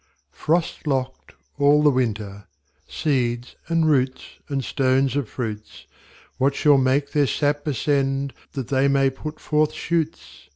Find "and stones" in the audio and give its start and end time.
4.49-5.15